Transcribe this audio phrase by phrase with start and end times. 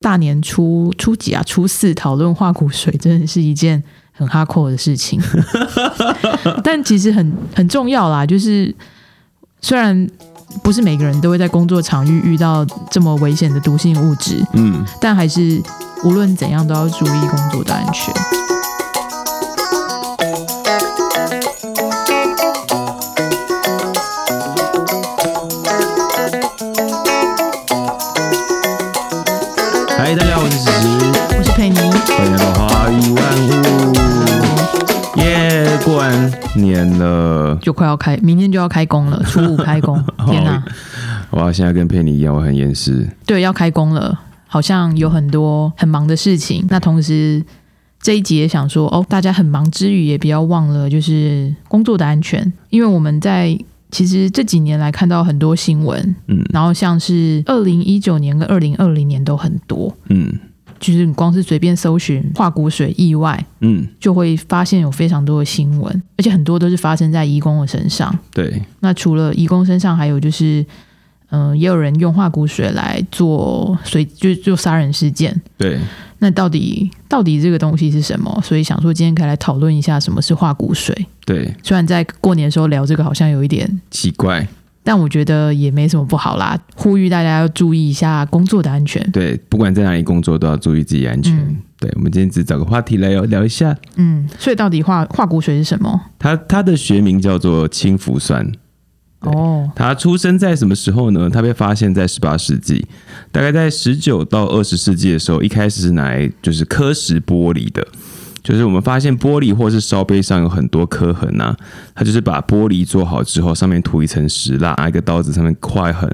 [0.00, 1.42] 大年初初几啊？
[1.44, 5.20] 初四讨论化骨水，真的是一件很哈扣的事情。
[6.64, 8.74] 但其实很很重要啦，就是
[9.60, 10.08] 虽然
[10.62, 15.62] 不是每个人都会在工作场域遇到这么危险的毒性物质，嗯，但还是
[16.02, 18.14] 无论怎样都要注意工作的安全。
[36.80, 40.62] 完年了，就快要开，明天就要开工了，初五开工， 天哪！
[41.30, 43.08] 哇，现在跟佩妮一样，我很严实。
[43.26, 46.64] 对，要开工了，好像有很多很忙的事情。
[46.68, 47.42] 那同时
[48.00, 53.56] 这一集也想说，哦，大家很忙之余，也不要忘了就是工作的安全，因为我们在
[53.90, 60.32] 其实这几年来看到很多新闻，嗯然后像是二零一九年跟二零二零年都很多，嗯
[60.80, 68.18] 就是你光是随便搜寻化骨水意外，嗯，就会发现有非常多的新闻，而且很多都是发生在义工的身上。
[68.32, 70.64] 对，那除了义工身上，还有就是，
[71.28, 75.38] 嗯、也有人用化骨水来做随就就杀人事件。
[75.58, 75.78] 对，
[76.18, 78.40] 那到底到底这个东西是什么？
[78.42, 81.06] 所以想说今天可以来讨论一下什么是化骨水。
[81.26, 84.48] 对，虽然在过年的时候聊这个好像有一点，奇怪，
[84.82, 86.58] 但我觉得也没什么不好啦。
[86.74, 89.02] 呼吁大家要注意一下工作的安全。
[89.12, 91.36] 对，不管在哪里工作，都要注意自己安全。
[91.36, 95.98] 嗯对，我们今天只找个话题来聊聊一下，嗯，所以到底化化骨水是什么？
[96.18, 98.46] 它它的学名叫做氢氟酸。
[99.20, 101.30] 哦，它出生在什么时候呢？
[101.30, 102.86] 它被发现在十八世纪，
[103.32, 107.86] 大概在十九到二十世纪的时候，一开始是拿来就是科蚀玻璃的。
[108.42, 111.54] 就是我们发现玻璃或是烧杯上有很多磕痕呐，
[111.94, 116.08] 它就是把玻璃做好之后，上面涂一层石蜡，拿一个刀子上面划痕，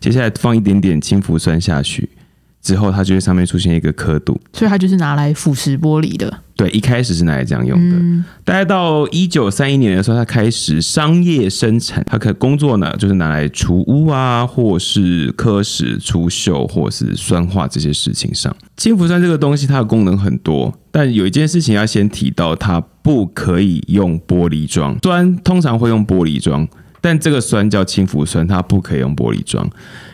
[0.00, 2.08] 接下来放一点点氢氟酸下去，
[2.62, 4.40] 之后它就会上面出现一个刻度。
[4.52, 6.32] 所以它就是拿来腐蚀玻璃的。
[6.62, 7.96] 对，一开始是拿来这样用的。
[7.96, 12.04] 嗯，大概到一九三一年的时候，它开始商业生产。
[12.06, 18.54] 它可工作呢，就是拿来除污啊，或是科室、除锈，或是酸化这些事情上。
[18.76, 24.96] 氢氟酸这个东西，它的功能很多，但有一件事情要先提到，它不可以用玻璃装。
[25.02, 26.68] 酸通常会用玻璃装，
[27.00, 29.68] 但这个酸叫氢氟酸，它不可以用玻璃装，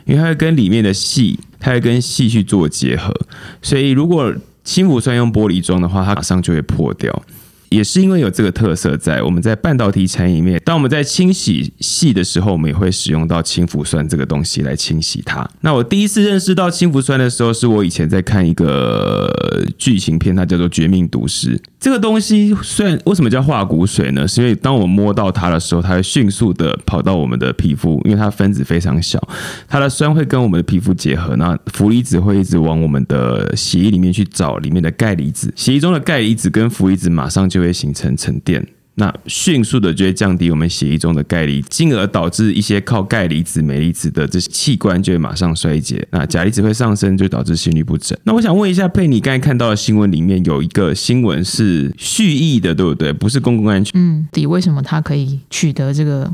[0.07, 3.15] 因为它会跟里面的细，它会跟细去做结合，
[3.61, 4.35] 所以如果
[4.69, 7.23] 氢氟酸用玻璃装的话，它马上就会破掉。
[7.71, 15.49] 也是因为有这个特色在，我们在半导体产业里面，当我们在清洗细的时候，我们也会使用到氢氟酸这个东西来清洗它。
[15.61, 19.31] 那我第一次认识到氢氟酸的时候，是我以前在看一个
[19.77, 21.57] 剧情片，它叫做《绝命毒师》。
[21.81, 24.27] 这个东西虽然为什么叫化骨水呢？
[24.27, 29.23] 是因为当我们摸到它的时候，它会迅速的跑到我们的皮肤，因为它分子非常小，
[29.69, 38.67] 它的酸会跟我们的皮肤结合，那氟离子会一直往我们的血液里面去找里面的钙离子，血液中的钙离子跟氟离子马上就会形成沉淀。
[39.01, 46.05] 那迅速的就会降低我们血液中的钙离，进而导致一些靠钙离子、镁离子的这些器官就会马上衰竭。
[46.11, 48.19] 那钾离子会上升，就导致心律不整。
[48.25, 53.13] 那我想问一下佩妮，刚才看到的新闻里面有一个新闻是蓄意的，对不对？
[53.13, 53.93] 不是公共安全。
[53.95, 56.29] 嗯，底为什么它可以取得这个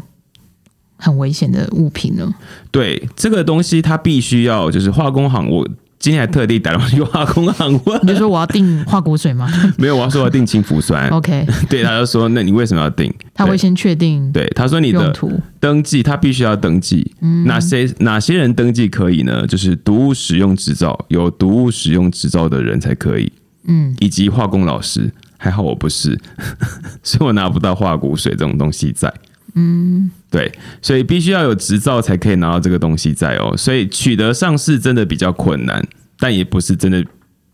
[0.96, 2.34] 很危险的物品呢？
[2.70, 5.68] 对这个东西，它必须要就是化工行，我
[6.04, 11.08] 今天还特地打电话去化工行问，你就说我要订化骨水吗 没有，我要说我要订氢氟酸。
[11.08, 13.10] ？OK， 对，他就说，那你为什么要订？
[13.32, 15.10] 他会先确定对，他说你的。
[15.58, 17.10] 登记，他必须要登记。
[17.46, 19.46] 哪些哪些人登记可以呢？
[19.46, 23.32] 就是毒物使用执照，有毒物使用执照的人才可以，
[23.66, 25.10] 嗯，以及化工老师。
[25.38, 26.18] 还好我不是，
[27.02, 29.10] 所以我拿不到化骨水这种东西在。
[29.54, 33.56] 嗯，对，所以必须要有执照才可以拿到这个东西在哦。
[33.56, 35.86] 所以取得上市真的比较困难，
[36.18, 37.04] 但也不是真的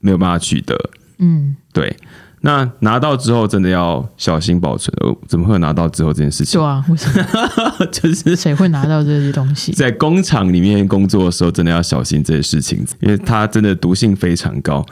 [0.00, 0.74] 没有办法取得。
[1.18, 1.94] 嗯，对，
[2.40, 4.90] 那拿到之后真的要小心保存。
[5.00, 6.66] 哦，怎么会有拿到之后这件事情对？
[6.66, 9.72] 啊， 为什么就是谁会拿到这些东西？
[9.72, 14.84] 在工厂里面工作的时候，真的要小心这些事情，因为它真的毒性非常高。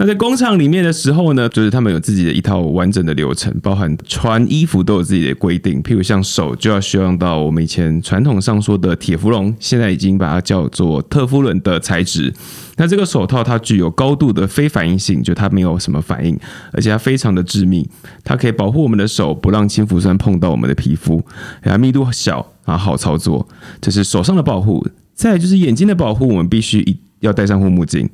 [0.00, 5.82] 那在工厂里面的时候呢，就是他们有自己的一套完整的流程，包含穿衣服都有自己的规定。
[5.82, 12.32] 譬如像手就要需要用到我们以前传统上说的铁氟龙，现在已经把它叫做特氟伦的材质。
[12.76, 16.38] 那这个手套它具有高度的非反应性，就它没有什么反应，
[16.72, 17.84] 而且它非常的致密，
[18.22, 21.20] 它可以保护我们的手不让氢氟酸碰到我们的皮肤，
[21.60, 23.48] 然后密度小啊好操作，
[23.80, 24.86] 这是手上的保护。
[25.12, 28.08] 再就是眼睛的保护，我们必须一要戴上护目镜。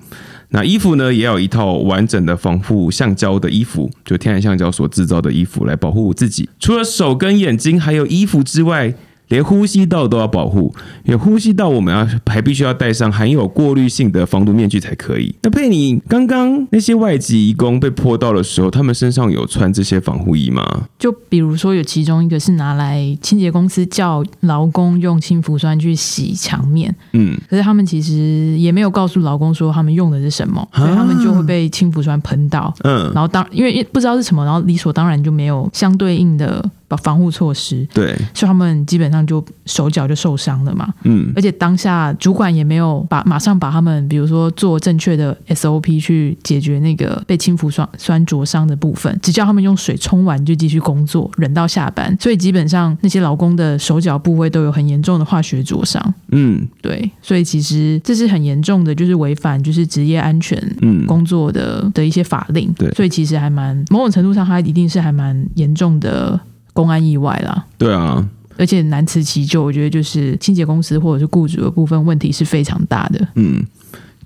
[0.51, 6.49] 那衣服呢，也有一套完整的防护橡胶的衣服，就天然橡胶所制造的衣服来保护自己。
[6.61, 8.95] 除了手跟眼睛还有衣服之外，
[9.29, 10.75] 连呼吸道都要保护，
[11.05, 15.35] 有呼吸道我们要还必须要戴上含有过滤性的防毒面具才可以。
[15.43, 20.63] 那佩妮，刚刚那些外籍移工被泼到的时候，他们身上有穿这些防护衣吗？
[20.99, 32.73] 就比如说有其中一个是拿来清洁公司叫劳工用氢氟酸去洗墙面，嗯，可是他们其实也没有告诉劳工说他们用的是什么，所以他们就会被氢氟酸喷到。
[32.85, 36.65] 嗯，然后当因为不知道是什么，然后理所当然就没有相对应的
[36.97, 40.93] 防防护措施，对，所以他们基本上就手脚就受伤了嘛。
[41.05, 52.17] 嗯而且当下主管也没有把马上把他们，比如说做正确的 SOP 去解决那个被氢氟酸酸灼伤的部分，只叫他们用水冲完就继续工作，忍到下班。
[52.19, 56.15] 所以基本上那些劳工的手脚部位都有很严重的化学灼伤。
[56.33, 62.73] 嗯对，所以其实这是很严重的，就是违反就是职业安全嗯，工作的的一些法令。
[62.77, 66.41] 对所以其实还蛮某种程度上，它一定是还蛮严重的
[66.75, 67.65] 公安意外啦。
[67.79, 68.29] 对啊，
[68.59, 73.27] 而且难辞其咎，我觉得就是清洁公司或者是雇主的部分问题是非常大的。
[73.37, 73.65] 嗯，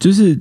[0.00, 0.36] 就是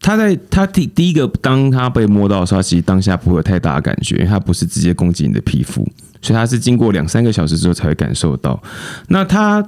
[0.00, 5.86] 他在他第第一个，当他被摸到的时候，他其实当下不会有太大的感觉，因为他不是直接攻击你的皮肤，
[6.22, 8.62] 所以他是经过两三个小时之后才会感受到。
[9.08, 9.60] 那他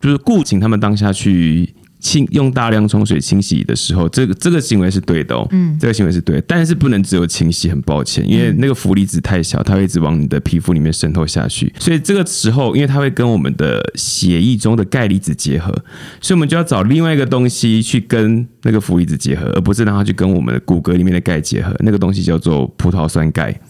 [0.00, 15.70] 就是雇请他们当下去清用大量冲水清洗的时候，这个这个行为是对的哦，嗯，这个行为是对的，但是不能只有清洗，很抱歉，因为那个氟离子太小，它会一直往你的皮肤里面渗透下去，所以这个时候，因为它会跟我们的血液中的钙离子结合，
[16.20, 23.60] 所以我们就要找另外一个东西去跟那个氟离子结合，而不是让它去跟我们的骨骼里面的钙结合，那个东西叫做葡萄酸钙。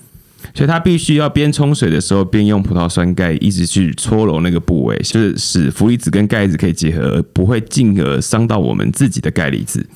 [0.55, 9.87] 所以它必须要边冲水的时候，边用葡萄酸钙一直去搓揉那个部位，就是使氟离子跟钙离子可以结合，不会进而伤到我们自己的钙离子。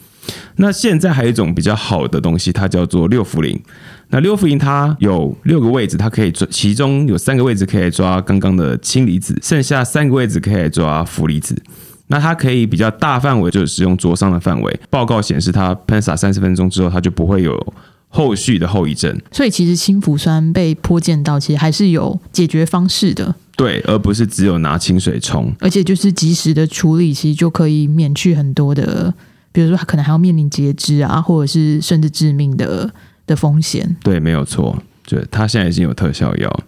[0.56, 3.60] 那现在还有一种比较好的东西，它叫做六氟磷。
[4.08, 11.60] 那六氟磷它有六个位置，它可以抓，其中有三个位置可以抓刚刚的氢离子，剩下三个位置可以抓氟离子。
[12.06, 14.80] 那它可以比较大范围，就是使用灼伤的范围。
[14.88, 17.74] 报告显示，它喷洒三十分钟之后，它就不会有
[18.14, 19.20] 后续的后遗症。
[19.32, 25.52] 所以其实氢氟酸被泼溅到，其实还是有解决方式的，对，而不是只有拿清水冲。
[25.58, 29.12] 而且就是及时的处理，其实就可以免去很多的，
[29.50, 32.88] 比如说他可能还要面临截肢啊，或者是甚至致命的
[33.26, 33.96] 的风险。
[34.02, 34.78] 对，没有错，
[35.08, 36.64] 对，它现在已经有特效药。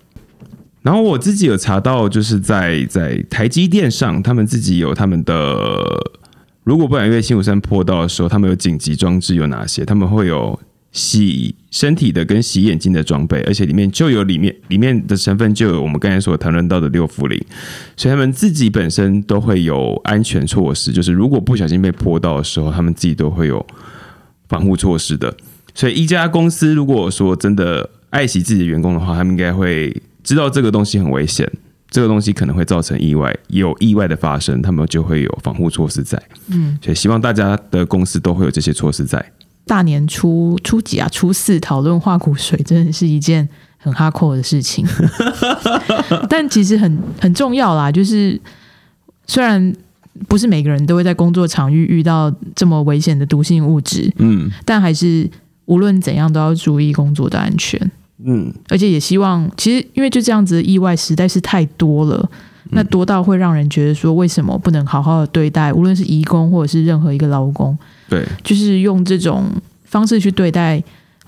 [0.82, 5.34] 然后我自己有查到，就是在在台积电上，他们自己有他们的，
[6.62, 9.84] 如果不然因为辛普森坡到的时候，他们有紧急装置有哪些？
[9.84, 10.56] 他们会有
[10.96, 17.38] 洗身体的跟洗眼睛的装备，而且里面就有里面里面的成分就有我们刚才所谈论到的六氟磷，
[17.94, 23.64] 所以他们自己本身都会有安全措施，就是如果不小心被泼到的时候，他们自己都会有
[24.48, 25.36] 防护措施的。
[25.74, 29.94] 所以一家公司如果说真的爱惜自己的员工的话，他们应该会
[30.24, 31.46] 知道这个东西很危险，
[31.90, 36.18] 这个东西可能会造成意外，有意外的发生，他们就会有防护措施在。
[36.48, 39.22] 嗯，所以希望大家的公司都会有这些措施在。
[39.66, 41.08] 大年初初几啊？
[41.10, 43.46] 初四讨论化骨水，真的是一件
[43.76, 44.86] 很哈扣的事情，
[46.30, 47.90] 但其实很很重要啦。
[47.90, 48.40] 就是
[49.26, 49.74] 虽然
[50.28, 55.28] 不是每个人都会在工作场域遇到这么危险的毒性物质，嗯但还是
[55.66, 57.78] 无论怎样都要注意工作的安全。
[58.24, 62.30] 嗯，而且也希望，其实因为就这样子的意外实在是太多了，
[62.70, 67.76] 那多到会让人觉得说，为什么不能好好的对待，无论是移工或者是任何一个劳工，
[68.08, 69.44] 对，就是用这种
[69.84, 70.82] 方式去对待，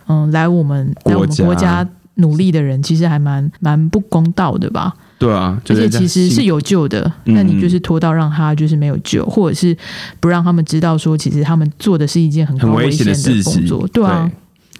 [0.06, 4.92] 嗯，来我们来我们国家努力的人，其实还蛮蛮不公道的吧？
[5.18, 9.76] 对啊，就而且其实是有救的，嗯那你就是拖到让他就是没有救，或者是
[10.20, 14.30] 不让他们知道说，其实他们做的是一件很高很危险险的事情工作，对啊。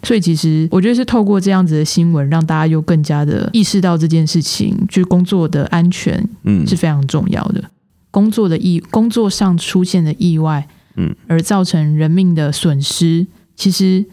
[0.02, 6.66] 所以其实我觉得是透过这样子的新闻，让大家又更加的意识到这件事情，就是工作的安全嗯。
[6.66, 7.64] 是非常重要的。
[8.10, 14.04] 工作的意工作上出现的意外，嗯，而造成人命的损失，其实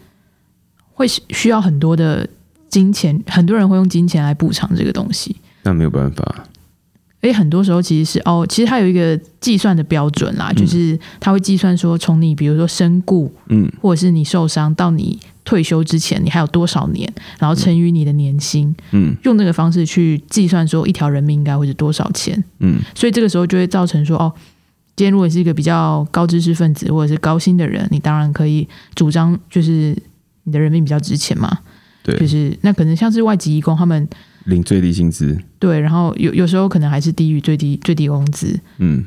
[0.92, 2.28] 会需要很多的
[2.68, 5.36] 金钱，很多人会用金钱来补偿这个东西。
[5.62, 6.44] 那没有办法，
[7.22, 13.70] 而且很多时候其实是哦，其实它有一个计算的标准啦，就是它会计算说，从你比如说身故，嗯。
[13.80, 19.16] 或者是你受伤到你退休之前，你还有多少年，然后乘以你的年薪，嗯。
[19.22, 22.44] 用那个方式去计算说一条人命应该会是多少钱。
[22.58, 22.78] 嗯。
[22.94, 24.30] 所以这个时候就会造成说，哦，
[24.96, 29.96] 今天如果你是一个比较高知识分子或者是高薪的人，你当然可以主张就是
[30.42, 31.58] 你的人命比较值钱嘛，
[32.02, 34.08] 对，就是那可能像是外籍义工他们
[34.44, 38.58] 领最低薪资，对，然后有有时候可能还是低于最低最低工资。
[38.78, 39.04] 嗯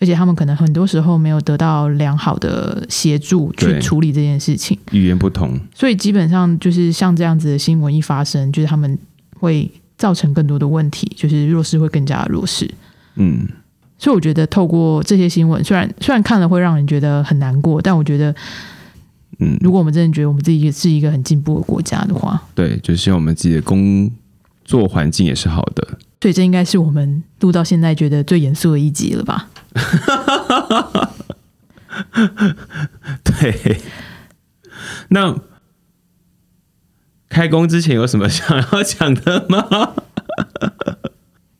[0.00, 8.98] 而且他们可能很多时候没有得到良好的协助去处理这件事情，语言不同，所以基本上就是像这样子的新闻一发生，就是他们
[9.38, 12.70] 会造成更多的问题，就是弱势会更加弱势。
[13.16, 13.48] 嗯
[14.00, 18.32] 所以我觉得透过这些新闻，虽然虽然看了会让人觉得很难过，但我觉得，
[19.40, 24.08] 嗯，如果我们真的觉得我们自己是一个很进步的国家的话，对，就希望我们自己的工
[24.64, 25.98] 作环境也是好的。
[26.20, 29.48] 所以这应该是我们录到现在觉得最严肃的一集了吧？
[33.24, 33.80] 对，
[35.08, 35.36] 那
[37.28, 39.94] 开工之前有什么想要讲的吗？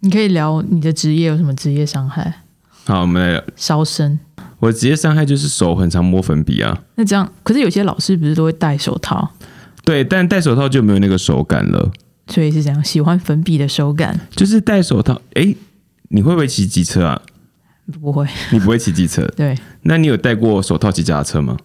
[0.00, 2.42] 你可以聊你的职业有什么职业伤害？
[2.84, 4.18] 好，我们来，烧身。
[4.60, 6.82] 我职业伤害就是手很常摸粉笔啊。
[6.94, 9.34] 那这样，可是有些老师不是都会戴手套，
[9.84, 11.90] 对，但戴手套就没有那个手感了。
[12.28, 14.18] 所以是这样，喜欢粉笔的手感？
[14.30, 15.54] 就是戴手套，哎，
[16.08, 17.22] 你会不会骑机车啊？
[17.92, 21.56] 不会，你不会骑机车， 对，那你有戴过手套骑脚踏车吗？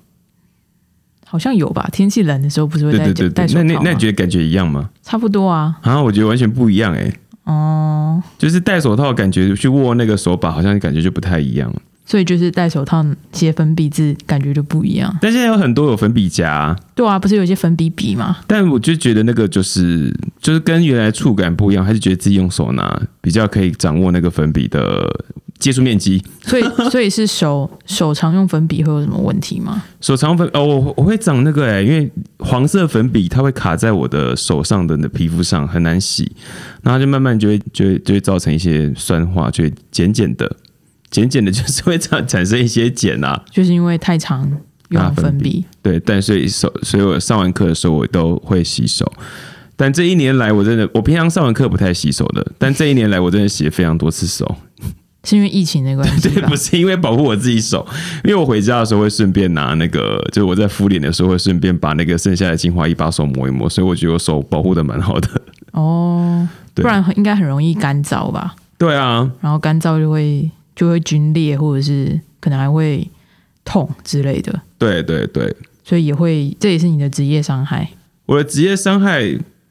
[1.26, 1.90] 好像有吧。
[1.92, 4.90] 天气冷的时候不是会戴戴手套吗那你那你觉得感觉一样吗？
[5.02, 5.78] 差不多啊。
[5.82, 7.12] 啊，我觉得完全不一样哎、
[7.46, 11.74] 哦，就是戴手套感觉去握那个手把，好像感觉就不太一样。
[12.06, 15.18] 所以就是戴手套写粉笔字，感觉就不一样。
[15.22, 18.38] 但现在有很多有粉笔夹啊、对啊，不是有一些粉笔笔吗？
[18.46, 25.10] 但我就觉得那个就是就是跟原来触感不一样，还是觉得自己用手拿比较可以掌握那个粉笔的
[25.60, 26.24] 接触面积。
[26.42, 29.84] 所以 所以是手手常用粉笔会有什么问题吗？
[30.02, 36.32] 手长粉哦，我我会长那个哎、因为黄色粉笔它会卡在我的手上的那皮肤上，很难洗，
[36.82, 40.56] 然后就慢慢就会就会就会造成一些酸化，就会碱碱的，
[41.10, 43.44] 碱碱的就是会产产生一些碱啊。
[43.50, 44.42] 就是因为太常
[44.90, 49.12] 用粉粉笔，对，但所以手，所以我上完课的时候我都会洗手。
[49.76, 54.56] 但这一年来，我真的，我平常上完课不太洗手的，但这一年来，我真的洗了非常多次手。
[55.24, 56.56] 是因为疫情的关系 对，不？
[56.56, 57.86] 是因为保护我自己手，
[58.24, 65.30] 因为我回家的时候会顺便拿那个，就是我在敷脸的时候会顺便把那个剩下的精华液把手抹一抹，所以我觉得我手保护的蛮好的。
[65.72, 68.56] 哦， 不然应该很容易干燥吧？
[68.78, 73.08] 对啊，然后干燥就会就会皲裂，或者是可能还会
[73.64, 77.90] 痛之类的，对对对，所以也会这也是你的职业伤害，
[78.26, 79.22] 我的职业伤害，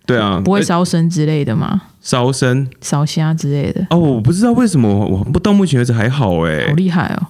[0.07, 1.83] 对啊，不会呃烧身之类的吗？
[2.03, 7.27] 烧身烧虾之类的，哦，我不知道为什么我我到目前为止还好哎、好厉害哦！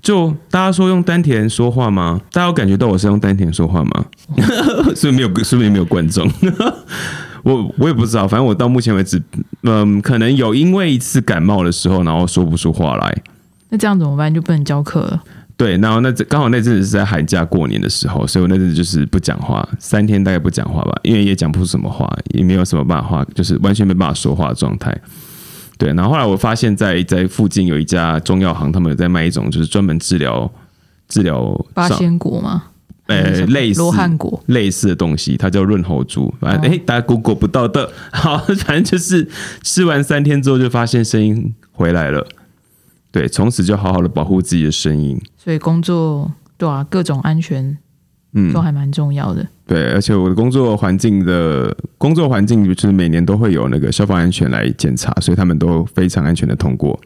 [0.00, 2.20] 就大家说用丹田说话吗？
[2.32, 4.04] 大家有感觉到我是用丹田说话吗？
[4.96, 6.28] 所以没有，说明没有观众。
[7.44, 9.22] 我我也不知道，反正我到目前为止，
[9.62, 13.22] 嗯，可能有因为一次感冒的时候，然后说不出话来。
[13.68, 14.32] 那这样怎么办？
[14.32, 15.22] 就不能教课了？
[15.56, 24.96] 对，然后那刚好那阵子是在寒假过年的时候，所以我那阵子就是不讲话，三天大概不讲话吧，因为也讲不出什么话，也没有什么办法话，就是完全没办法说话的状态。
[25.78, 30.50] 对，然后后来我发现在，在附近有一家中药行，他们有在卖一种就是专门治疗
[31.08, 32.64] 治疗八仙果吗？
[33.06, 36.32] 呃类似罗汉果，类似的东西，它叫润喉珠。
[36.40, 39.28] 反正哦哎、诶大家 Google 不到的， 好，反正就是
[39.62, 42.26] 吃完三天之后就发现声音回来了。
[43.14, 45.16] 对，从此就好好的保护自己的声音。
[45.36, 46.28] 所以工作
[46.58, 47.78] 对啊，各种安全
[48.32, 49.46] 嗯都，还蛮重要的。
[49.68, 56.98] 对，而且我的工作环境的工作环境就是每年都会有那个消防安全来检查，所以他们都非常安全的通过。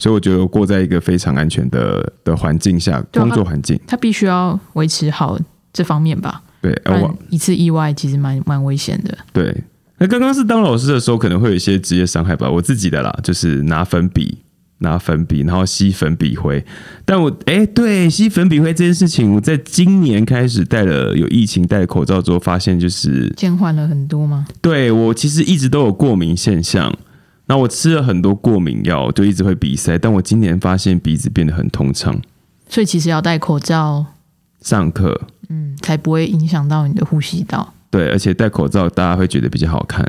[0.00, 3.78] 所以我觉得我过在一个非常安全的的环境下，啊工作环境。
[3.86, 5.38] 他必须要维持好
[5.72, 9.16] 这方面吧，对，不然呃我一次意外其实蛮蛮危险的。
[9.32, 9.56] 对。
[9.98, 12.50] 那刚刚是当老师的时候，可能会有一些职业伤害吧。
[12.50, 14.38] 我自己的啦，就是拿粉笔，
[14.82, 16.64] 拿粉笔，然后吸粉笔灰。
[17.04, 24.46] 但我哎，对，吸粉笔灰这件事情，我在今年开始戴了有疫情戴了口罩之后，发现就是减缓了很多吗？
[24.60, 26.94] 对我其实一直都有过敏现象，
[27.46, 29.98] 那我吃了很多过敏药，就一直会鼻塞。
[29.98, 32.20] 但我今年发现鼻子变得很通畅，
[32.68, 34.04] 所以其实要戴口罩，
[34.60, 37.74] 上课嗯，才不会影响到你的呼吸道。
[37.90, 40.02] 对，而且戴口罩大家会觉得比较好看，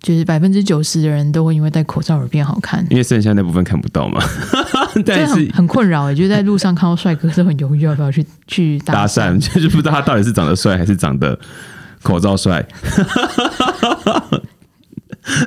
[0.00, 4.22] 就是百分之九十的人都会因为戴口罩而变好看，因为剩下那部分看不到嘛。
[4.94, 11.38] 这但是很很困扰哎、就在路上看到帅哥都很犹豫要不要去 去搭讪讪， 就是不知道他到底是长得帅还是长得
[12.02, 12.66] 口罩帅。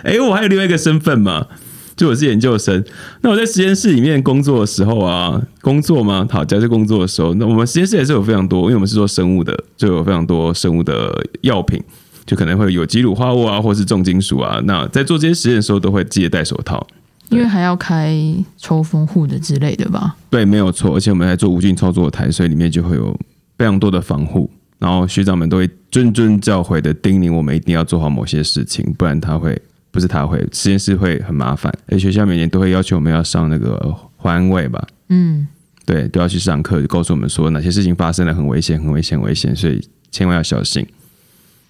[0.03, 1.47] 哎、我还有另外一个身份嘛，
[1.95, 2.83] 就我是研究生。
[3.21, 6.27] 那我在实验室里面工作的时候啊，工作吗？
[6.29, 11.81] 好，假设工作的时候，那我们实验室也是有非常多，因为我们是做生物的，就有非常多生物的药品，
[12.29, 14.61] 就可能会有机乳化物啊，或是重金属啊。
[14.65, 16.85] 那在做这些实验的时候，都会记得戴手套。
[17.29, 18.15] 因为还要开
[18.55, 20.15] 抽风护的之类的吧。
[20.29, 23.19] 对，没有错，而且我们在做无菌操作台，所以里面就会有
[23.57, 24.47] 非常多的防护。
[24.77, 29.59] 然后学长们都会谆谆教诲的叮咛我们一定要做好某些事情，不然他会
[29.89, 31.73] 不是他会实验室会很麻烦。
[31.87, 35.47] 而学校每年都会要求我们要上那个环卫吧，嗯，
[35.83, 39.81] 对，都要去上课，就告诉我们说哪些事情发生了很危险、很危险、很危险，所以
[40.11, 40.85] 千万要小心。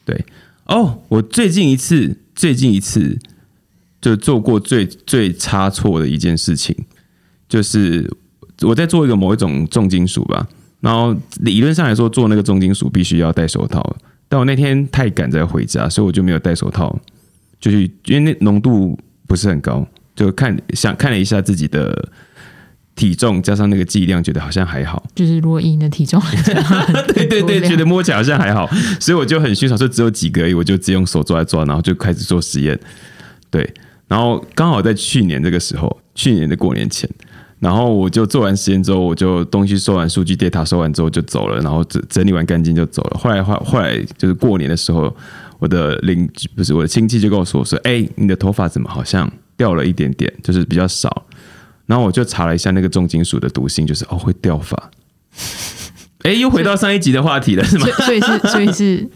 [0.06, 0.26] 对，
[0.70, 3.18] 哦，我最近一次，最近一次
[4.00, 6.76] 就做过最最差错的一件事情，
[7.48, 8.08] 就是
[8.62, 10.48] 我在做一个某一种重金属吧，
[10.80, 13.98] 然后理论上来说做那个重金属必须要戴手套，
[14.28, 16.96] 但我那天太赶着回家，所以我就没有戴手套，
[17.60, 18.96] 就是因为那浓度
[19.28, 19.84] 不是很高，
[20.16, 22.10] 就看想看了一下自己的
[23.00, 25.02] 体重加上那个剂量，觉得好像还好。
[25.16, 26.62] 就是如果以你的体重来讲，
[27.16, 32.78] 对对对，觉得摸起来好像还好，所以我就很欣赏，说只有几个而已，我就直接用手抓来抓，然后就开始做实验。
[33.50, 33.74] 对，
[34.10, 37.10] 然后刚好在去年这个时候，去年的过年前，
[37.60, 43.18] 然后我就做完实验之后，我就东西收完，数据 data 收完之后就走了，然后整整理完干净就走了。
[43.18, 45.16] 后来后后来就是过年的时候，
[45.58, 51.26] 我的邻居不是我的亲戚就跟我说说，哎，你的头发怎么好像掉了一点点，就是比较少。
[51.90, 54.92] 然后我就查了一下那个重金属的毒性，就是哦会掉发。
[56.22, 57.88] 哎，又回到上一集的话题了，是吗？
[58.06, 59.10] 所以是所以是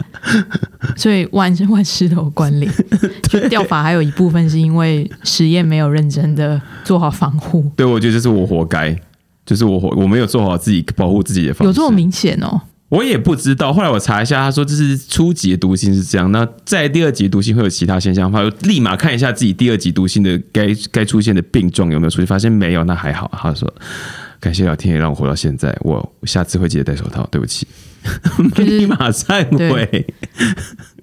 [0.96, 2.74] 所以万万事都有关联。
[3.30, 7.70] 就掉发还有一部分是因为实验没有认真的做好防护。
[7.75, 8.98] 对，我觉得这是我活该，
[9.46, 11.68] 就是我活我没有做好自己保护自己的方式。
[11.68, 12.60] 有这么明显哦？
[12.93, 23.31] 我也不知道，后来我查一下，他说这是初级的毒性是这样，那在第二级毒性会有其他现象，他立马看一下自己第二级毒性的该该出现的病状有没有出现，发现没有，那还好。
[23.33, 23.73] 他说
[24.39, 27.67] 感谢老天爷让我活到现在，我下次会记得戴手套，对不起，
[28.62, 30.05] 立马忏悔。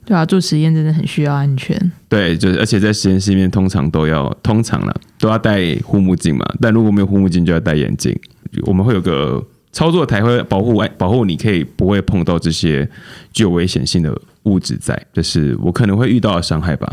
[0.07, 1.77] 对啊，做实验真的很需要安全。
[2.09, 8.17] 对，就是而且在实验室里面通常都要通常了都要戴护目镜嘛，但如果没有护目镜就要戴眼镜。
[8.63, 9.45] 我们会有个。
[9.73, 12.89] 操作台会保护哎保护你，可以不会碰到这些
[13.33, 16.93] 具有危险性的物质在，这是我可能会遇到的伤害吧。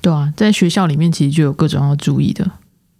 [0.00, 2.50] 对啊，在学校里面其实就有各种要注意的。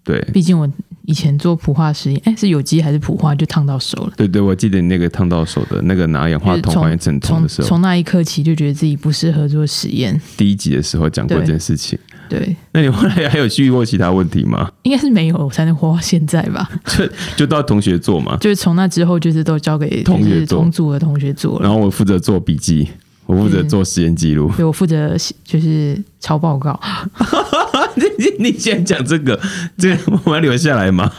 [0.05, 0.67] 对，毕竟我
[1.05, 4.13] 以前做普化实验，哎，是有机还是普化就烫到手了。
[4.17, 10.19] 对对，我记得你那个烫到手的那个拿氧化铜还原阵痛的时候，从那一刻起就觉得自己不适合做实验。
[10.37, 11.99] 第一集的时候讲过这件事情。
[12.29, 14.71] 对，那你后来还有遇过其他问题吗？
[14.83, 16.69] 应该是没有才能活到现在吧？
[16.87, 22.89] 就就到同学做嘛，就是从那之后就是都交给同学同组的同学做，然后我负责做笔记，
[23.27, 26.79] 我负责做实验记录，对我负责就是抄报告。
[27.97, 29.39] 你你你先讲这个，
[29.77, 31.11] 这 我要留下来吗？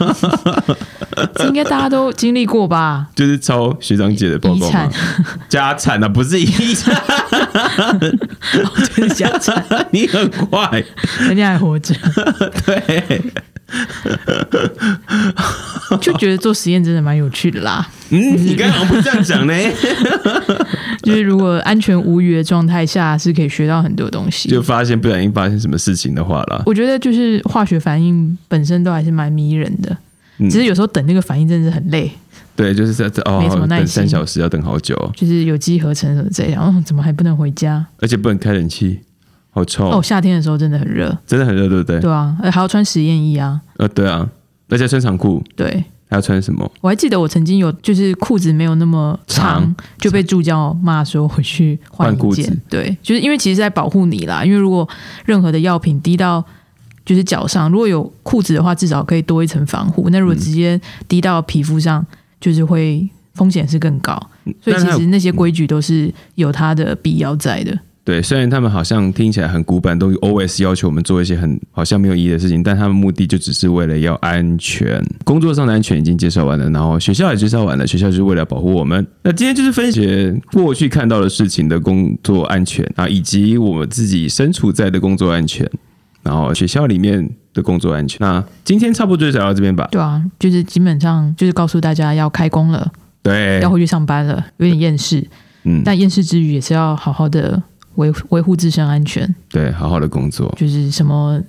[1.34, 3.08] 这应该大家都经历过吧？
[3.14, 4.90] 就是抄学长姐的报告吗？
[5.48, 6.94] 家产啊，不是遗产，
[8.52, 9.64] 就是家产。
[9.90, 10.84] 你很快，
[11.26, 11.94] 人家还活着。
[12.66, 13.22] 对，
[16.00, 17.86] 就觉得做实验真的蛮有趣的啦。
[18.10, 19.54] 嗯，你刚刚不这样讲呢？
[21.02, 24.48] 就是如果安全无虞的状态下，是可以学到很多东西。
[24.48, 26.62] 就发现不小心发生什么事情的话啦。
[26.66, 29.96] 我觉得就是化学反应本身都还是蛮迷人的。
[30.48, 32.10] 只是有时候等那个反应真的是很累，
[32.56, 37.84] 对，就是在哦，没什么耐心，三小时要等好久，就是有机合成什么这样，哦，怎么还不能回家？
[37.98, 39.00] 而且不能开冷气，
[39.50, 39.88] 好臭。
[39.88, 40.02] 哦！
[40.02, 42.00] 夏天的时候真的很热，真的很热，对不对？
[42.00, 44.28] 对啊，还要穿实验衣啊，呃，对啊，
[44.68, 46.70] 而且穿长裤，对，还要穿什么？
[46.80, 54.88] 我还记得我曾经有就是裤子没有那么长，就被助教骂说回去换裤子，对，就是因为其实在保护你啦，因为如果
[55.24, 56.44] 任何的药品滴到。
[57.04, 60.08] 就是脚上，如果有裤子的话，至少可以多一层防护。
[60.10, 62.04] 那如果直接滴到皮肤上，
[62.40, 64.14] 就是会风险是更高。
[64.60, 67.78] 所以其实那些规矩都是有它的必要在的。
[68.02, 75.00] 对，虽然他们好像听起来很古板，都 always 要求我们做一些很好像没有意义的事情，但他们目的就只是为了要安全。
[75.22, 79.06] 工作上的安全已经介绍完了，然后学校也介绍完了，学校就是为了保护我们。
[79.22, 85.70] 那今天就是分析过去看到的事情的工作安全啊，以及我们自己身处在的工作安全。
[86.22, 89.88] 然后学校里面的工作安全，那今天差不多就讲到这边吧。
[89.90, 92.90] 对啊，就是基本上就是告诉大家要开工了，
[93.22, 95.26] 对，要回去上班了，有点厌世，
[95.64, 97.60] 嗯，但厌世之余也是要好好的
[97.94, 101.40] 维维护自身安全，对，好好的工作，就是什么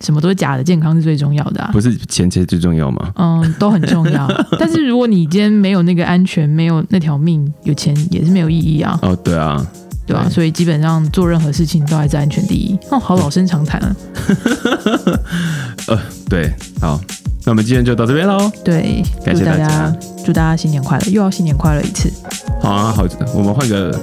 [0.00, 3.12] 什么都是假的，健康是最重要的，啊不是钱钱最重要吗？
[3.16, 4.28] 嗯，都很重要，
[4.60, 8.98] 但是如果你今天没有那个安全，没有那条命，有钱也是没有意义啊。
[9.02, 9.66] 哦，对啊。
[10.10, 10.28] 对吧？
[10.28, 12.76] 所以基本上做任何事情都还是安全第一。
[12.90, 13.96] 哦，好老生常谈啊。
[15.86, 17.00] 呃，对，好，
[17.44, 18.50] 那我们今天就到这边喽。
[18.64, 19.94] 对，感谢大家，
[20.24, 22.12] 祝大家新年快乐，又要新年快乐一次。
[22.60, 23.96] 好啊，好，我们换个，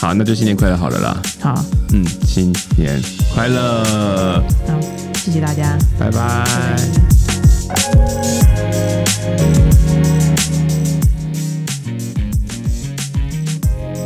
[0.00, 1.22] 好，那就新年快乐好了啦。
[1.40, 2.98] 好，嗯，新年
[3.34, 4.42] 快乐。
[4.66, 4.80] 好，
[5.14, 7.21] 谢谢大家，拜拜。